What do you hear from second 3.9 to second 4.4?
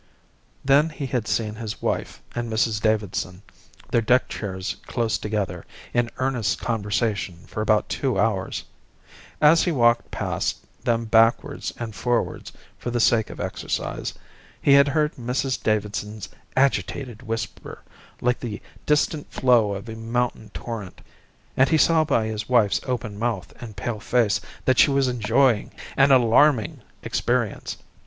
their deck